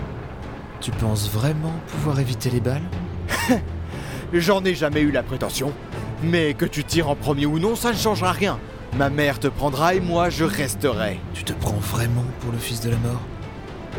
Tu 0.84 0.92
penses 0.92 1.30
vraiment 1.32 1.72
pouvoir 1.88 2.20
éviter 2.20 2.50
les 2.50 2.60
balles 2.60 2.84
J'en 4.34 4.62
ai 4.66 4.76
jamais 4.76 5.00
eu 5.00 5.12
la 5.12 5.24
prétention. 5.24 5.72
Mais 6.22 6.56
que 6.56 6.66
tu 6.66 6.84
tires 6.84 7.10
en 7.10 7.16
premier 7.16 7.46
ou 7.46 7.58
non, 7.58 7.78
ça 7.78 7.94
ne 7.94 7.98
changera 7.98 8.34
rien. 8.34 8.60
Ma 8.98 9.10
mère 9.10 9.40
te 9.40 9.48
prendra 9.48 9.96
et 9.96 10.02
moi 10.02 10.30
je 10.30 10.44
resterai. 10.44 11.22
Tu 11.34 11.46
te 11.46 11.54
prends 11.54 11.78
vraiment 11.78 12.26
pour 12.42 12.52
le 12.52 12.58
fils 12.58 12.82
de 12.82 12.90
la 12.90 12.98
mort 12.98 13.22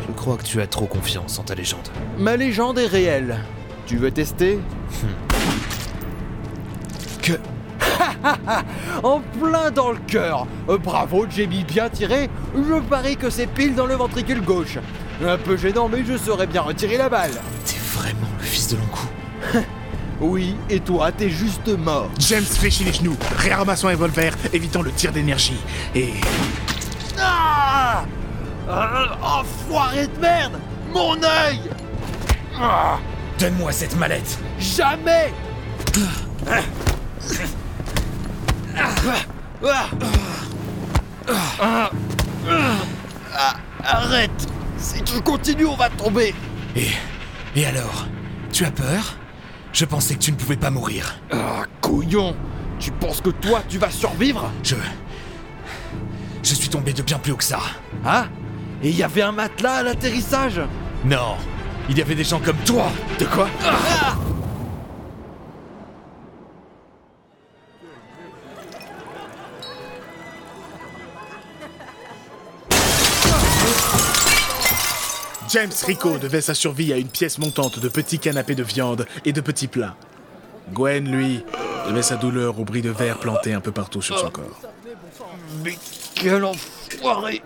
Je 0.07 0.13
crois 0.13 0.37
que 0.37 0.43
tu 0.43 0.61
as 0.61 0.67
trop 0.67 0.85
confiance 0.85 1.39
en 1.39 1.43
ta 1.43 1.55
légende. 1.55 1.89
Ma 2.19 2.37
légende 2.37 2.77
est 2.77 2.85
réelle. 2.85 3.39
Tu 3.87 3.97
veux 3.97 4.11
tester 4.11 4.59
Que. 7.23 7.33
En 9.03 9.21
plein 9.41 9.71
dans 9.71 9.91
le 9.91 9.97
cœur. 10.05 10.45
Euh, 10.69 10.77
Bravo, 10.77 11.25
Jamie, 11.27 11.63
bien 11.63 11.89
tiré. 11.89 12.29
Je 12.55 12.79
parie 12.81 13.17
que 13.17 13.31
c'est 13.31 13.47
pile 13.47 13.73
dans 13.73 13.87
le 13.87 13.95
ventricule 13.95 14.41
gauche. 14.41 14.77
Un 15.23 15.37
peu 15.37 15.55
gênant, 15.57 15.87
mais 15.89 16.03
je 16.05 16.17
saurais 16.17 16.47
bien 16.47 16.61
retirer 16.61 16.97
la 16.97 17.09
balle. 17.09 17.31
T'es 17.65 17.77
vraiment 17.93 18.27
le 18.39 18.43
fils 18.45 18.69
de 18.69 18.77
l'encou 18.77 19.07
Oui, 20.19 20.55
et 20.69 20.79
toi, 20.79 21.11
t'es 21.11 21.29
juste 21.29 21.67
mort. 21.77 22.09
James 22.19 22.43
fléchit 22.43 22.83
les 22.83 22.93
genoux, 22.93 23.17
réarma 23.37 23.75
son 23.75 23.87
revolver, 23.87 24.33
évitant 24.53 24.81
le 24.81 24.91
tir 24.91 25.11
d'énergie. 25.11 25.57
Et 25.93 26.13
Ah 27.19 28.03
Ah, 28.69 29.17
Enfoiré 29.39 30.07
de 30.07 30.19
merde 30.19 30.59
Mon 30.93 31.13
œil 31.23 31.61
Ah 32.59 32.97
Donne-moi 33.39 33.71
cette 33.71 33.95
mallette 33.97 34.39
Jamais 34.59 35.31
Arrête 43.83 44.47
Si 44.85 45.01
tu 45.01 45.19
continues, 45.19 45.65
on 45.65 45.75
va 45.75 45.89
tomber 45.89 46.35
Et. 46.75 46.89
Et 47.55 47.65
alors 47.65 48.05
Tu 48.51 48.65
as 48.65 48.71
peur? 48.71 49.17
Je 49.73 49.83
pensais 49.83 50.13
que 50.13 50.19
tu 50.19 50.31
ne 50.31 50.37
pouvais 50.37 50.57
pas 50.57 50.69
mourir. 50.69 51.19
Ah, 51.31 51.63
couillon 51.81 52.35
Tu 52.79 52.91
penses 52.91 53.19
que 53.19 53.31
toi, 53.31 53.63
tu 53.67 53.79
vas 53.79 53.89
survivre? 53.89 54.51
Je. 54.61 54.75
Je 56.43 56.53
suis 56.53 56.69
tombé 56.69 56.93
de 56.93 57.01
bien 57.01 57.17
plus 57.17 57.31
haut 57.31 57.37
que 57.37 57.43
ça. 57.43 57.59
Ah? 58.05 58.27
Et 58.83 58.89
il 58.89 58.95
y 58.95 59.01
avait 59.01 59.23
un 59.23 59.31
matelas 59.31 59.77
à 59.77 59.83
l'atterrissage? 59.83 60.61
Non 61.03 61.35
Il 61.89 61.97
y 61.97 62.01
avait 62.03 62.13
des 62.13 62.23
gens 62.23 62.39
comme 62.39 62.57
toi 62.57 62.91
De 63.17 63.25
quoi? 63.25 63.49
Ah 63.65 64.13
James 75.55 75.71
Rico 75.87 76.17
devait 76.17 76.41
sa 76.41 76.53
survie 76.53 76.91
à 76.91 76.97
une 76.97 77.07
pièce 77.07 77.37
montante 77.37 77.79
de 77.79 77.87
petits 77.87 78.19
canapés 78.19 78.55
de 78.55 78.63
viande 78.63 79.07
et 79.23 79.31
de 79.31 79.39
petits 79.39 79.69
plats. 79.69 79.95
Gwen, 80.73 81.09
lui, 81.09 81.45
devait 81.87 82.01
sa 82.01 82.17
douleur 82.17 82.59
au 82.59 82.65
bris 82.65 82.81
de 82.81 82.89
verre 82.89 83.17
planté 83.19 83.53
un 83.53 83.61
peu 83.61 83.71
partout 83.71 84.01
sur 84.01 84.19
son 84.19 84.29
corps. 84.29 84.59
Mais 85.63 85.77
quel 86.13 86.43
enfoiré. 86.43 87.41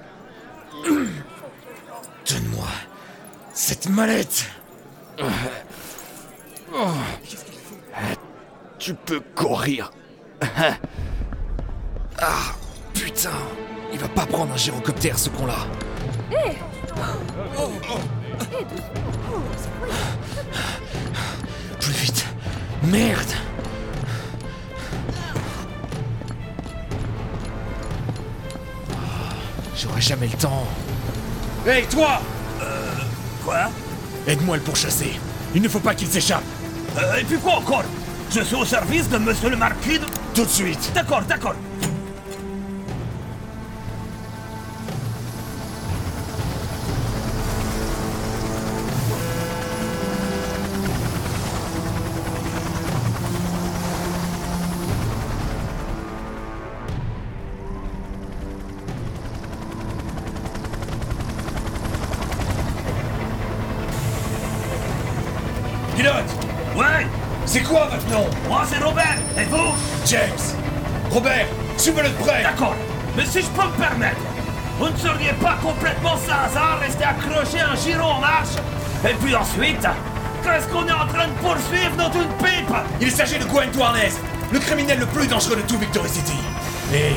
Donne-moi 0.89 2.67
cette 3.53 3.87
mallette. 3.89 4.49
Tu 8.79 8.95
peux 8.95 9.21
courir. 9.35 9.91
Ah 12.17 12.55
Putain. 12.95 13.29
Il 13.93 13.99
va 13.99 14.07
pas 14.07 14.25
prendre 14.25 14.51
un 14.51 14.57
gyrocoptère 14.57 15.19
ce 15.19 15.29
con-là 15.29 15.67
Plus 21.79 21.93
vite 21.93 22.25
Merde 22.83 23.31
J'aurai 29.75 30.01
jamais 30.01 30.27
le 30.27 30.37
temps. 30.37 30.67
Hey 31.65 31.85
toi 31.87 32.21
Euh. 32.61 32.91
Quoi? 33.45 33.69
Aide-moi 34.27 34.55
à 34.55 34.57
le 34.57 34.63
pourchasser. 34.63 35.19
Il 35.55 35.61
ne 35.61 35.69
faut 35.69 35.79
pas 35.79 35.95
qu'il 35.95 36.07
s'échappe. 36.07 36.43
Euh, 36.97 37.17
Et 37.17 37.23
puis 37.23 37.37
quoi 37.37 37.55
encore? 37.57 37.83
Je 38.31 38.41
suis 38.41 38.55
au 38.55 38.65
service 38.65 39.09
de 39.09 39.17
monsieur 39.17 39.49
le 39.49 39.55
marquis 39.55 39.97
de... 39.97 40.05
Tout 40.35 40.43
de 40.45 40.49
suite. 40.49 40.91
D'accord, 40.93 41.21
d'accord. 41.23 41.55
Pilote 65.99 66.31
Ouais 66.77 67.05
C'est 67.45 67.59
quoi 67.59 67.89
votre 67.91 68.07
nom? 68.09 68.25
Moi 68.47 68.61
c'est 68.71 68.81
Robert, 68.81 69.17
et 69.37 69.43
vous? 69.43 69.75
James 70.05 70.55
Robert 71.11 71.45
Suivez-le 71.75 72.07
de 72.07 72.13
près 72.13 72.41
D'accord. 72.41 72.75
Mais 73.17 73.25
si 73.25 73.41
je 73.41 73.47
peux 73.47 73.67
me 73.67 73.73
permettre, 73.73 74.21
vous 74.79 74.87
ne 74.87 74.95
seriez 74.95 75.33
pas 75.41 75.57
complètement 75.61 76.15
sans 76.15 76.45
hasard 76.45 76.79
resté 76.79 77.03
accroché 77.03 77.59
à 77.59 77.71
un 77.71 77.75
giron 77.75 78.11
en 78.11 78.19
marche? 78.21 78.55
Et 79.03 79.13
puis 79.15 79.35
ensuite, 79.35 79.85
qu'est-ce 80.41 80.67
qu'on 80.69 80.87
est 80.87 80.91
en 80.93 81.05
train 81.05 81.27
de 81.27 81.33
poursuivre 81.41 81.97
dans 81.97 82.11
une 82.13 82.29
pipe? 82.37 82.73
Il 83.01 83.11
s'agit 83.11 83.37
de 83.37 83.43
Gwen 83.43 83.69
Toarnez, 83.71 84.13
le 84.53 84.59
criminel 84.59 84.99
le 84.99 85.05
plus 85.05 85.27
dangereux 85.27 85.57
de 85.57 85.61
tout 85.63 85.77
Victory 85.79 86.07
City. 86.07 86.37
Et 86.93 87.11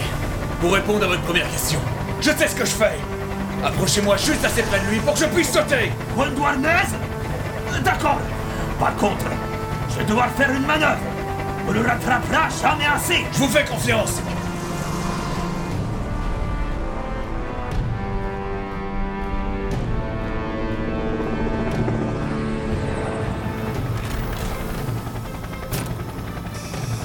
pour 0.60 0.72
répondre 0.72 1.04
à 1.04 1.06
votre 1.06 1.22
première 1.22 1.48
question, 1.52 1.78
je 2.20 2.32
sais 2.32 2.48
ce 2.48 2.56
que 2.56 2.64
je 2.64 2.72
fais. 2.72 2.98
Approchez-moi 3.64 4.16
juste 4.16 4.44
assez 4.44 4.62
près 4.64 4.80
de 4.80 4.86
lui 4.86 4.98
pour 4.98 5.14
que 5.14 5.20
je 5.20 5.26
puisse 5.26 5.52
sauter. 5.52 5.92
Gwen 6.16 6.34
Douarnez 6.34 6.88
D'accord. 7.84 8.18
Par 8.78 8.96
contre, 8.96 9.26
je 9.90 9.98
vais 9.98 10.04
devoir 10.04 10.28
faire 10.30 10.50
une 10.50 10.66
manœuvre. 10.66 10.98
On 11.68 11.70
le 11.70 11.80
rattrapera 11.80 12.48
jamais 12.60 12.86
assez. 12.86 13.24
Je 13.32 13.38
vous 13.38 13.48
fais 13.48 13.64
confiance. 13.64 14.20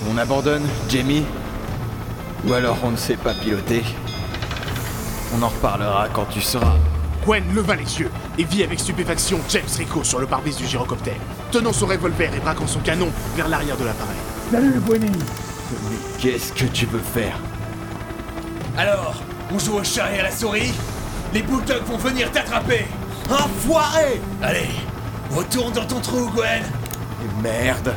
On 0.09 0.17
abandonne, 0.17 0.67
Jamie? 0.89 1.25
Ou 2.47 2.53
alors 2.53 2.77
on 2.83 2.89
ne 2.89 2.97
sait 2.97 3.17
pas 3.17 3.35
piloter? 3.35 3.83
On 5.35 5.43
en 5.43 5.49
reparlera 5.49 6.07
quand 6.11 6.25
tu 6.25 6.41
seras. 6.41 6.77
Gwen 7.23 7.43
leva 7.53 7.75
les 7.75 7.99
yeux 7.99 8.09
et 8.37 8.43
vit 8.43 8.63
avec 8.63 8.79
stupéfaction 8.79 9.39
James 9.49 9.67
Rico 9.77 10.03
sur 10.03 10.19
le 10.19 10.25
pare-brise 10.25 10.55
du 10.57 10.65
gyrocoptère, 10.65 11.19
tenant 11.51 11.73
son 11.73 11.87
revolver 11.87 12.33
et 12.35 12.39
braquant 12.39 12.67
son 12.67 12.79
canon 12.79 13.09
vers 13.35 13.47
l'arrière 13.47 13.77
de 13.77 13.85
l'appareil. 13.85 14.17
Qu'est-ce 16.19 16.53
que 16.53 16.65
tu 16.65 16.85
veux 16.85 16.99
faire 16.99 17.37
Alors, 18.77 19.15
on 19.53 19.59
joue 19.59 19.73
au 19.73 19.83
chat 19.83 20.13
et 20.15 20.19
à 20.19 20.23
la 20.23 20.31
souris. 20.31 20.73
Les 21.33 21.41
bulldogs 21.41 21.83
vont 21.85 21.97
venir 21.97 22.31
t'attraper. 22.31 22.85
Enfoiré. 23.29 24.21
Allez, 24.41 24.69
retourne 25.31 25.73
dans 25.73 25.85
ton 25.85 25.99
trou, 25.99 26.29
Gwen. 26.33 26.63
Merde. 27.41 27.93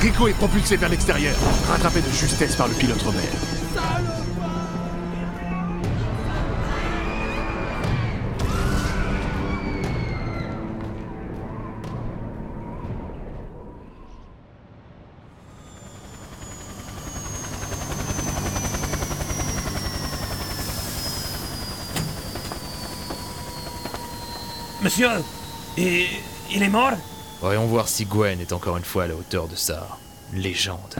Rico 0.00 0.28
est 0.28 0.32
propulsé 0.32 0.76
vers 0.76 0.88
l'extérieur, 0.88 1.34
rattrapé 1.68 2.00
de 2.00 2.10
justesse 2.10 2.56
par 2.56 2.68
le 2.68 2.74
pilote 2.74 3.02
Robert. 3.02 3.59
Monsieur, 24.90 25.22
et 25.78 26.08
il 26.52 26.64
est 26.64 26.68
mort? 26.68 26.94
Voyons 27.40 27.64
voir 27.66 27.86
si 27.86 28.06
Gwen 28.06 28.40
est 28.40 28.52
encore 28.52 28.76
une 28.76 28.82
fois 28.82 29.04
à 29.04 29.06
la 29.06 29.14
hauteur 29.14 29.46
de 29.46 29.54
sa 29.54 29.86
légende. 30.32 30.96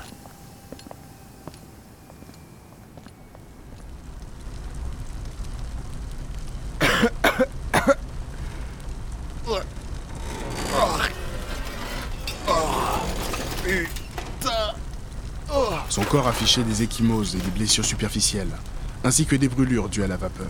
Son 15.89 16.05
corps 16.05 16.29
affichait 16.29 16.63
des 16.63 16.85
échymoses 16.85 17.35
et 17.35 17.39
des 17.39 17.51
blessures 17.51 17.85
superficielles, 17.85 18.57
ainsi 19.03 19.27
que 19.27 19.35
des 19.35 19.49
brûlures 19.49 19.89
dues 19.89 20.05
à 20.05 20.07
la 20.07 20.17
vapeur. 20.17 20.47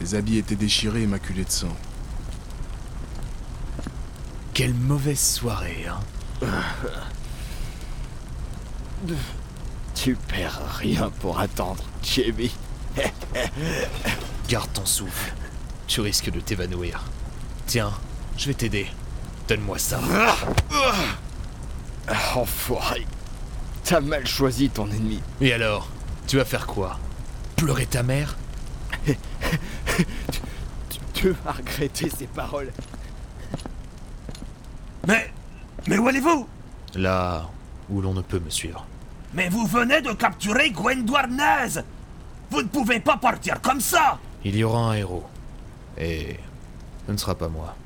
Ses 0.00 0.16
habits 0.16 0.38
étaient 0.38 0.56
déchirés 0.56 1.02
et 1.02 1.06
maculés 1.06 1.44
de 1.44 1.50
sang. 1.50 1.76
Quelle 4.54 4.74
mauvaise 4.74 5.20
soirée, 5.20 5.84
hein 5.88 6.00
Tu 9.94 10.14
perds 10.14 10.60
rien 10.78 11.10
pour 11.20 11.40
attendre, 11.40 11.82
Jamie. 12.02 12.54
Garde 14.48 14.72
ton 14.72 14.86
souffle. 14.86 15.32
Tu 15.88 16.00
risques 16.00 16.30
de 16.30 16.40
t'évanouir. 16.40 17.02
Tiens, 17.66 17.92
je 18.36 18.46
vais 18.46 18.54
t'aider. 18.54 18.86
Donne-moi 19.48 19.78
ça. 19.78 20.00
Ah, 22.06 22.36
Enfoiré. 22.36 23.06
T'as 23.82 24.00
mal 24.00 24.26
choisi 24.26 24.70
ton 24.70 24.86
ennemi. 24.90 25.20
Et 25.40 25.52
alors 25.52 25.88
Tu 26.26 26.36
vas 26.36 26.44
faire 26.44 26.66
quoi? 26.66 26.98
Pleurer 27.56 27.86
ta 27.86 28.02
mère? 28.02 28.36
Tu 31.14 31.30
vas 31.30 31.52
regretter 31.52 32.10
ces 32.10 32.26
paroles. 32.26 32.70
Mais... 35.06 35.30
Mais 35.86 35.98
où 35.98 36.08
allez-vous? 36.08 36.46
Là 36.94 37.48
où 37.90 38.00
l'on 38.00 38.14
ne 38.14 38.22
peut 38.22 38.40
me 38.40 38.50
suivre. 38.50 38.86
Mais 39.34 39.48
vous 39.48 39.66
venez 39.66 40.00
de 40.00 40.12
capturer 40.12 40.70
Gwen 40.70 41.04
Douarnez 41.04 41.82
Vous 42.50 42.62
ne 42.62 42.68
pouvez 42.68 43.00
pas 43.00 43.16
partir 43.16 43.60
comme 43.60 43.80
ça 43.80 44.18
Il 44.44 44.56
y 44.56 44.64
aura 44.64 44.90
un 44.90 44.94
héros. 44.94 45.24
Et 45.98 46.36
ce 47.06 47.12
ne 47.12 47.16
sera 47.16 47.34
pas 47.34 47.48
moi. 47.48 47.76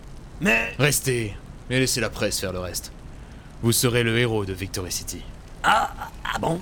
Mais... 0.40 0.74
Restez 0.78 1.36
et 1.70 1.78
laissez 1.78 2.00
la 2.00 2.10
presse 2.10 2.38
faire 2.40 2.52
le 2.52 2.60
reste. 2.60 2.92
Vous 3.62 3.72
serez 3.72 4.02
le 4.04 4.16
héros 4.18 4.44
de 4.44 4.52
Victory 4.52 4.92
City. 4.92 5.22
Ah, 5.64 5.90
ah 6.24 6.38
bon? 6.38 6.60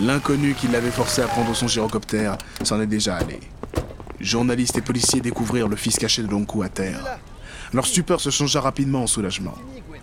L'inconnu 0.00 0.54
qui 0.54 0.68
l'avait 0.68 0.90
forcé 0.90 1.22
à 1.22 1.26
prendre 1.26 1.54
son 1.54 1.68
gyrocoptère 1.68 2.36
s'en 2.62 2.80
est 2.80 2.86
déjà 2.86 3.16
allé. 3.16 3.40
Journalistes 4.20 4.76
et 4.76 4.82
policiers 4.82 5.20
découvrirent 5.20 5.68
le 5.68 5.76
fils 5.76 5.98
caché 5.98 6.22
de 6.22 6.28
Lonkou 6.28 6.62
à 6.62 6.68
terre. 6.68 7.18
Leur 7.72 7.86
stupeur 7.86 8.20
se 8.20 8.30
changea 8.30 8.60
rapidement 8.60 9.02
en 9.02 9.06
soulagement. 9.06 9.54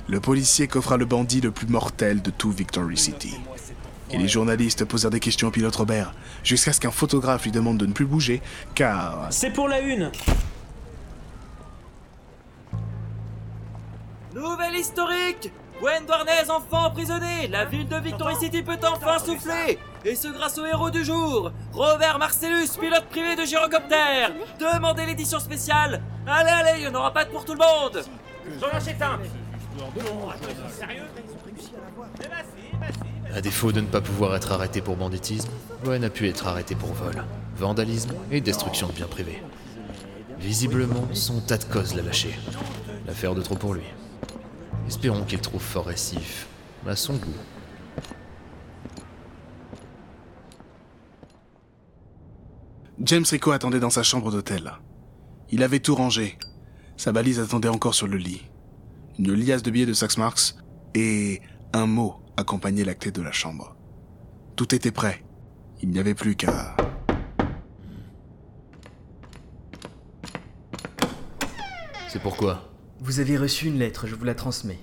Le 0.08 0.20
policier 0.20 0.68
coffra 0.68 0.98
le 0.98 1.06
bandit 1.06 1.42
le 1.42 1.52
plus 1.52 1.68
mortel 1.68 2.22
de 2.22 2.30
tout 2.30 2.52
Victory 2.52 2.98
City. 2.98 3.34
Et 4.12 4.18
les 4.18 4.28
journalistes 4.28 4.86
posèrent 4.86 5.10
des 5.10 5.20
questions 5.20 5.48
au 5.48 5.52
pilote 5.52 5.76
Robert, 5.76 6.14
jusqu'à 6.44 6.72
ce 6.74 6.80
qu'un 6.80 6.92
photographe 6.92 7.46
lui 7.46 7.52
demande 7.52 7.78
de 7.78 7.86
ne 7.86 7.94
plus 7.94 8.06
bouger, 8.06 8.42
car... 8.76 9.28
C'est 9.32 9.52
pour 9.52 9.68
la 9.68 9.80
une 9.80 10.12
Nouvelle 14.36 14.76
historique 14.76 15.52
Gwen 15.80 16.06
Douarnez 16.06 16.50
enfant 16.50 16.88
emprisonné 16.88 17.48
La 17.50 17.66
ville 17.66 17.88
de 17.88 17.98
Victory 17.98 18.36
City 18.36 18.62
peut 18.62 18.78
enfin 18.84 19.20
souffler 19.20 19.80
Et 20.06 20.16
ce 20.16 20.28
grâce 20.28 20.58
au 20.58 20.66
héros 20.66 20.90
du 20.90 21.04
jour 21.06 21.52
Robert 21.72 22.20
Marcellus, 22.20 22.68
pilote 22.80 23.06
privé 23.10 23.36
de 23.38 23.46
gyrocoptère 23.46 24.34
Demandez 24.60 25.06
l'édition 25.06 25.40
spéciale 25.40 26.02
Allez, 26.28 26.50
allez, 26.50 26.80
il 26.80 26.82
n'y 26.82 26.88
en 26.88 26.96
aura 27.00 27.14
pas 27.14 27.26
pour 27.26 27.46
tout 27.46 27.54
le 27.54 27.60
monde 27.60 28.04
J'en 28.60 28.68
achète 28.68 29.02
un 29.02 29.20
À 33.34 33.42
défaut 33.42 33.72
de 33.72 33.80
ne 33.80 33.88
pas 33.88 34.02
pouvoir 34.02 34.36
être 34.36 34.52
arrêté 34.52 34.82
pour 34.82 34.98
banditisme, 34.98 35.50
Gwen 35.84 36.04
a 36.04 36.10
pu 36.10 36.28
être 36.28 36.48
arrêté 36.48 36.76
pour 36.76 36.92
vol, 36.94 37.24
vandalisme 37.56 38.14
et 38.32 38.42
destruction 38.42 38.88
de 38.88 38.94
biens 38.94 39.08
privés. 39.08 39.42
Visiblement, 40.38 41.08
son 41.14 41.40
tas 41.40 41.58
de 41.58 41.64
cause 41.64 41.96
l'a 41.96 42.04
lâché. 42.04 42.38
L'affaire 43.08 43.34
de 43.34 43.42
trop 43.42 43.56
pour 43.56 43.74
lui. 43.74 43.86
Espérons 44.88 45.24
qu'il 45.24 45.40
trouve 45.40 45.62
fort 45.62 45.86
récif, 45.86 46.48
à 46.86 46.96
son 46.96 47.14
goût. 47.14 47.34
James 53.06 53.26
Rico 53.30 53.52
attendait 53.52 53.82
dans 53.82 53.90
sa 53.90 54.02
chambre 54.02 54.32
d'hôtel. 54.32 54.72
Il 55.50 55.62
avait 55.62 55.82
tout 55.82 55.94
rangé. 55.94 56.38
Sa 56.96 57.12
valise 57.12 57.42
attendait 57.42 57.68
encore 57.68 57.96
sur 57.96 58.08
le 58.08 58.16
lit. 58.16 58.44
Une 59.20 59.34
liasse 59.34 59.62
de 59.62 59.72
billets 59.72 59.86
de 59.86 59.92
Saxe 59.92 60.18
Marx 60.18 60.56
et 60.96 61.42
un 61.74 61.86
mot 61.86 62.16
accompagnait 62.38 62.86
la 62.86 62.96
clé 62.96 63.12
de 63.12 63.22
la 63.22 63.34
chambre. 63.34 63.76
Tout 64.56 64.74
était 64.74 64.92
prêt. 64.92 65.22
Il 65.82 65.90
n'y 65.90 66.00
avait 66.00 66.14
plus 66.14 66.38
qu'à... 66.38 66.78
C'est 72.08 72.22
pourquoi? 72.22 72.72
Vous 73.02 73.20
avez 73.20 73.38
reçu 73.38 73.68
une 73.68 73.80
lettre, 73.80 74.08
je 74.08 74.16
vous 74.16 74.24
la 74.24 74.36
transmets. 74.36 74.80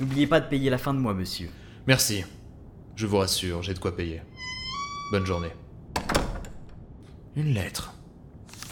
N'oubliez 0.00 0.26
pas 0.26 0.40
de 0.40 0.48
payer 0.48 0.70
la 0.70 0.78
fin 0.78 0.92
de 0.92 0.98
mois, 0.98 1.14
monsieur. 1.14 1.50
Merci. 1.86 2.24
Je 2.96 3.06
vous 3.06 3.18
rassure, 3.18 3.62
j'ai 3.62 3.74
de 3.74 3.78
quoi 3.78 3.94
payer. 3.94 4.22
Bonne 5.12 5.24
journée. 5.24 5.52
Une 7.36 7.52
lettre. 7.52 7.94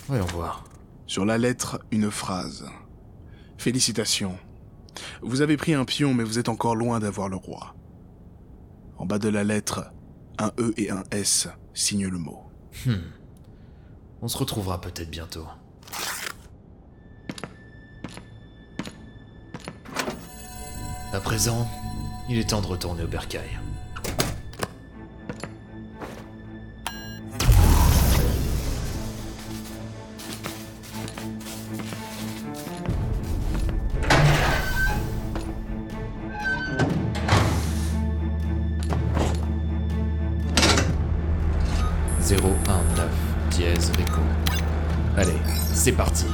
Voyons 0.09 0.25
voir. 0.25 0.65
Sur 1.07 1.27
la 1.27 1.37
lettre, 1.37 1.81
une 1.91 2.11
phrase. 2.11 2.67
Félicitations. 3.59 4.39
Vous 5.21 5.43
avez 5.43 5.59
pris 5.59 5.75
un 5.75 5.85
pion, 5.85 6.15
mais 6.15 6.25
vous 6.25 6.39
êtes 6.39 6.49
encore 6.49 6.75
loin 6.75 6.99
d'avoir 6.99 7.29
le 7.29 7.37
roi. 7.37 7.75
En 8.97 9.05
bas 9.05 9.19
de 9.19 9.29
la 9.29 9.45
lettre, 9.45 9.93
un 10.39 10.51
E 10.59 10.73
et 10.79 10.91
un 10.91 11.03
S 11.11 11.49
signent 11.75 12.09
le 12.09 12.17
mot. 12.17 12.41
Hmm. 12.87 12.95
On 14.23 14.29
se 14.29 14.39
retrouvera 14.39 14.81
peut-être 14.81 15.11
bientôt. 15.11 15.47
À 21.13 21.21
présent, 21.21 21.69
il 22.31 22.39
est 22.39 22.49
temps 22.49 22.63
de 22.63 22.67
retourner 22.67 23.03
au 23.03 23.09
bercail. 23.09 23.61
Zéro 42.25 42.55
un 42.69 42.97
neuf 42.97 43.11
dièse 43.51 43.93
Rico. 43.99 44.23
Allez, 45.15 45.33
c'est 45.75 45.93
parti. 45.93 46.25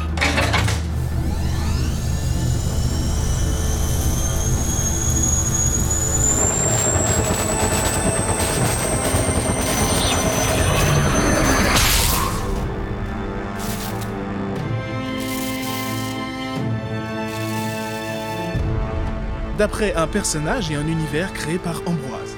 D'après 19.58 19.92
un 19.96 20.06
personnage 20.06 20.70
et 20.70 20.76
un 20.76 20.86
univers 20.86 21.32
créé 21.32 21.58
par 21.58 21.80
Ambroise. 21.84 22.36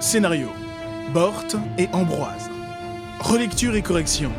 Scénario 0.00 0.48
Bort 1.12 1.44
et 1.76 1.88
Ambroise. 1.92 2.48
Relecture 3.28 3.74
et 3.74 3.82
correction 3.82 4.32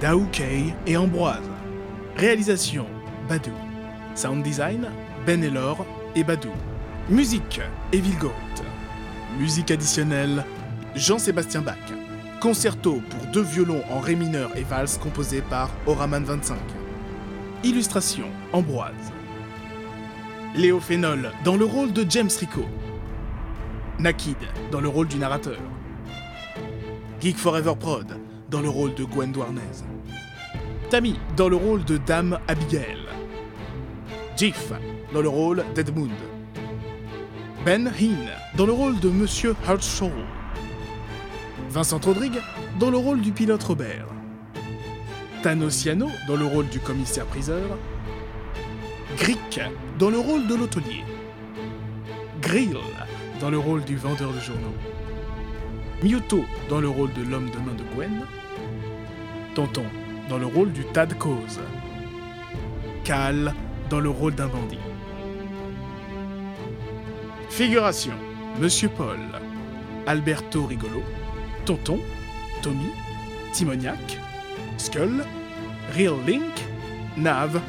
Dao 0.00 0.24
Kay 0.30 0.72
et 0.86 0.96
Ambroise. 0.96 1.50
Réalisation 2.16 2.86
Badou. 3.28 3.50
Sound 4.14 4.44
design 4.44 4.88
Ben 5.26 5.42
Elor 5.42 5.84
et 6.14 6.22
Badou. 6.22 6.52
Musique 7.08 7.60
Evil 7.92 8.16
Goat. 8.20 8.30
Musique 9.36 9.72
additionnelle 9.72 10.44
Jean-Sébastien 10.94 11.62
Bach. 11.62 11.74
Concerto 12.40 13.02
pour 13.10 13.32
deux 13.32 13.42
violons 13.42 13.82
en 13.90 13.98
ré 13.98 14.14
mineur 14.14 14.56
et 14.56 14.62
valse 14.62 14.96
composé 14.96 15.42
par 15.42 15.68
Oraman 15.88 16.22
25. 16.22 16.56
Illustration 17.64 18.26
Ambroise. 18.52 18.94
Léo 20.54 20.78
Phénol 20.78 21.32
dans 21.42 21.56
le 21.56 21.64
rôle 21.64 21.92
de 21.92 22.06
James 22.08 22.30
Rico. 22.38 22.64
Nakid 23.98 24.36
dans 24.70 24.80
le 24.80 24.88
rôle 24.88 25.08
du 25.08 25.16
narrateur. 25.16 25.58
Geek 27.20 27.36
Forever 27.36 27.74
Prod 27.78 28.06
dans 28.48 28.62
le 28.62 28.70
rôle 28.70 28.94
de 28.94 29.04
Gwen 29.04 29.30
Douarnez. 29.30 29.84
Tammy 30.88 31.16
dans 31.36 31.50
le 31.50 31.56
rôle 31.56 31.84
de 31.84 31.98
Dame 31.98 32.38
Abigail. 32.48 32.96
Jiff 34.38 34.72
dans 35.12 35.20
le 35.20 35.28
rôle 35.28 35.62
d'Edmund. 35.74 36.14
Ben 37.66 37.88
Hinn 37.88 38.16
dans 38.56 38.64
le 38.64 38.72
rôle 38.72 38.98
de 39.00 39.10
Monsieur 39.10 39.54
Hertzshaw. 39.68 40.10
Vincent 41.68 42.00
Rodrigue 42.02 42.40
dans 42.78 42.90
le 42.90 42.96
rôle 42.96 43.20
du 43.20 43.32
pilote 43.32 43.62
Robert. 43.64 44.06
Thanosiano 45.42 46.08
dans 46.26 46.36
le 46.36 46.46
rôle 46.46 46.68
du 46.68 46.80
commissaire-priseur. 46.80 47.76
Grick 49.18 49.60
dans 49.98 50.08
le 50.08 50.18
rôle 50.18 50.46
de 50.46 50.54
l'hôtelier. 50.54 51.04
Grill 52.40 52.78
dans 53.42 53.50
le 53.50 53.58
rôle 53.58 53.84
du 53.84 53.96
vendeur 53.96 54.32
de 54.32 54.40
journaux. 54.40 54.74
Mewtwo 56.02 56.46
dans 56.70 56.80
le 56.80 56.88
rôle 56.88 57.12
de 57.12 57.22
l'homme 57.22 57.50
de 57.50 57.58
main 57.58 57.74
de 57.74 57.84
Gwen. 57.94 58.24
Tonton 59.54 59.84
dans 60.30 60.38
le 60.38 60.46
rôle 60.46 60.72
du 60.72 60.84
tas 60.84 61.04
de 61.04 61.12
cause. 61.12 61.60
Cal 63.04 63.54
dans 63.90 64.00
le 64.00 64.08
rôle 64.08 64.34
d'un 64.34 64.46
bandit. 64.46 64.78
Figuration 67.50 68.14
Monsieur 68.58 68.88
Paul, 68.88 69.18
Alberto 70.06 70.64
Rigolo, 70.66 71.02
Tonton, 71.66 71.98
Tommy, 72.62 72.90
Timoniac, 73.52 74.18
Skull, 74.78 75.24
Real 75.94 76.14
Link, 76.26 76.52
Nav, 77.16 77.60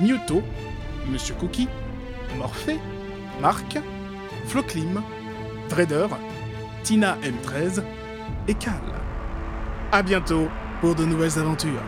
Mewtwo, 0.00 0.42
Monsieur 1.10 1.34
Cookie, 1.34 1.68
Morphée, 2.38 2.78
Marc, 3.40 3.78
Floclim, 4.46 5.02
Trader, 5.68 6.06
Tina 6.84 7.16
M13 7.22 7.82
et 8.46 8.54
Cal. 8.54 8.74
À 9.90 10.02
bientôt 10.02 10.48
pour 10.82 10.94
de 10.94 11.06
nouvelles 11.06 11.38
aventures. 11.38 11.82